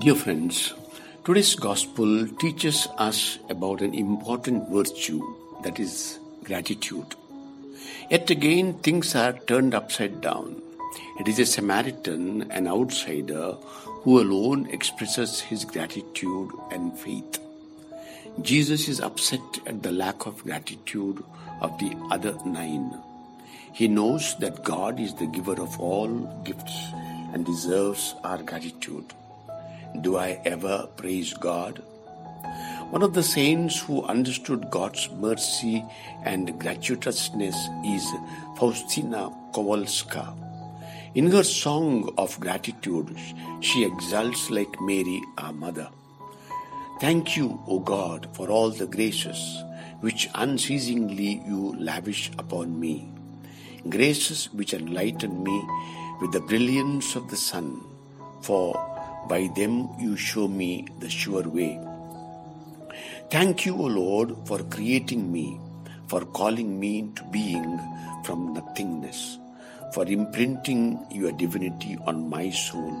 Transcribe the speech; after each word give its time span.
Dear 0.00 0.14
friends, 0.14 0.74
today's 1.24 1.56
gospel 1.56 2.28
teaches 2.38 2.86
us 2.98 3.38
about 3.50 3.80
an 3.80 3.94
important 3.94 4.68
virtue 4.68 5.20
that 5.64 5.80
is 5.80 6.20
gratitude. 6.44 7.16
Yet 8.08 8.30
again, 8.30 8.74
things 8.74 9.16
are 9.16 9.32
turned 9.32 9.74
upside 9.74 10.20
down. 10.20 10.62
It 11.18 11.26
is 11.26 11.40
a 11.40 11.46
Samaritan, 11.46 12.48
an 12.52 12.68
outsider, 12.68 13.56
who 14.02 14.20
alone 14.20 14.68
expresses 14.70 15.40
his 15.40 15.64
gratitude 15.64 16.50
and 16.70 16.96
faith. 16.96 17.40
Jesus 18.42 18.86
is 18.86 19.00
upset 19.00 19.40
at 19.66 19.82
the 19.82 19.90
lack 19.90 20.26
of 20.26 20.44
gratitude 20.44 21.24
of 21.60 21.76
the 21.80 21.96
other 22.12 22.36
nine. 22.46 22.96
He 23.72 23.88
knows 23.88 24.36
that 24.38 24.62
God 24.62 25.00
is 25.00 25.14
the 25.14 25.26
giver 25.26 25.60
of 25.60 25.80
all 25.80 26.42
gifts 26.44 26.78
and 27.32 27.44
deserves 27.44 28.14
our 28.22 28.40
gratitude. 28.42 29.12
Do 30.00 30.16
I 30.16 30.40
ever 30.44 30.88
praise 30.96 31.34
God? 31.34 31.82
One 32.90 33.02
of 33.02 33.14
the 33.14 33.22
saints 33.22 33.80
who 33.80 34.04
understood 34.04 34.70
God's 34.70 35.10
mercy 35.10 35.84
and 36.24 36.48
gratuitousness 36.60 37.56
is 37.96 38.06
Faustina 38.56 39.30
Kowalska. 39.52 40.36
In 41.16 41.30
her 41.32 41.42
song 41.42 42.14
of 42.16 42.38
gratitude, 42.38 43.16
she 43.60 43.84
exults 43.84 44.50
like 44.50 44.80
Mary, 44.80 45.20
our 45.38 45.52
mother. 45.52 45.88
Thank 47.00 47.36
you, 47.36 47.60
O 47.66 47.80
God, 47.80 48.28
for 48.34 48.50
all 48.50 48.70
the 48.70 48.86
graces 48.86 49.64
which 50.00 50.28
unceasingly 50.36 51.42
you 51.44 51.74
lavish 51.76 52.30
upon 52.38 52.78
me, 52.78 53.10
graces 53.88 54.46
which 54.52 54.74
enlighten 54.74 55.42
me 55.42 55.64
with 56.20 56.30
the 56.30 56.40
brilliance 56.40 57.16
of 57.16 57.30
the 57.30 57.36
sun, 57.36 57.82
for 58.42 58.76
by 59.28 59.48
them 59.54 59.88
you 59.98 60.16
show 60.16 60.48
me 60.48 60.86
the 61.00 61.10
sure 61.10 61.48
way. 61.48 61.78
Thank 63.30 63.66
you, 63.66 63.74
O 63.76 63.84
Lord, 63.84 64.34
for 64.46 64.62
creating 64.64 65.30
me, 65.30 65.60
for 66.06 66.24
calling 66.24 66.80
me 66.80 67.00
into 67.00 67.24
being 67.24 67.78
from 68.24 68.54
nothingness, 68.54 69.38
for 69.92 70.06
imprinting 70.06 71.04
your 71.10 71.32
divinity 71.32 71.98
on 72.06 72.28
my 72.28 72.48
soul, 72.50 72.94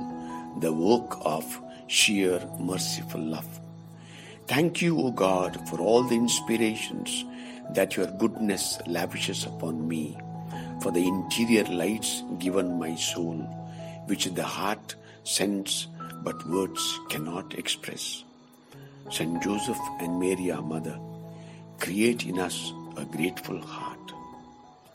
the 0.60 0.72
work 0.72 1.16
of 1.22 1.60
sheer 1.86 2.40
merciful 2.58 3.20
love. 3.22 3.60
Thank 4.46 4.82
you, 4.82 4.98
O 4.98 5.10
God, 5.10 5.68
for 5.68 5.80
all 5.80 6.02
the 6.02 6.16
inspirations 6.16 7.24
that 7.70 7.96
your 7.96 8.06
goodness 8.06 8.78
lavishes 8.86 9.44
upon 9.44 9.88
me, 9.88 10.18
for 10.82 10.92
the 10.92 11.06
interior 11.06 11.64
lights 11.64 12.22
given 12.38 12.78
my 12.78 12.94
soul, 12.94 13.36
which 14.06 14.26
the 14.26 14.42
heart 14.42 14.94
sends 15.24 15.88
but 16.22 16.46
words 16.46 17.00
cannot 17.08 17.54
express. 17.54 18.24
Saint 19.10 19.42
Joseph 19.42 19.78
and 20.00 20.20
Mary, 20.20 20.50
our 20.50 20.62
mother, 20.62 20.98
create 21.80 22.26
in 22.26 22.38
us 22.38 22.72
a 22.96 23.04
grateful 23.04 23.58
heart. 23.60 23.87